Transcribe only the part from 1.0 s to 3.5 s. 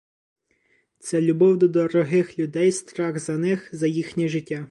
любов до дорогих людей, страх за